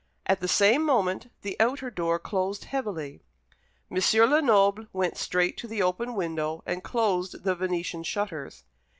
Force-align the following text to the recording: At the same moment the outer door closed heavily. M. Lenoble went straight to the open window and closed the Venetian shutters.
At 0.25 0.39
the 0.39 0.47
same 0.47 0.83
moment 0.83 1.29
the 1.43 1.55
outer 1.59 1.91
door 1.91 2.17
closed 2.17 2.63
heavily. 2.63 3.21
M. 3.91 3.97
Lenoble 4.31 4.87
went 4.93 5.15
straight 5.15 5.57
to 5.57 5.67
the 5.67 5.83
open 5.83 6.15
window 6.15 6.63
and 6.65 6.83
closed 6.83 7.43
the 7.43 7.53
Venetian 7.53 8.01
shutters. 8.01 8.63